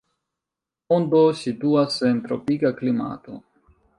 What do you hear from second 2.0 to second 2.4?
en